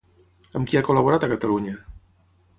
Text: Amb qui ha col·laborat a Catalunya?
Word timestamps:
Amb 0.59 0.71
qui 0.71 0.79
ha 0.79 0.83
col·laborat 0.87 1.27
a 1.27 1.31
Catalunya? 1.35 1.77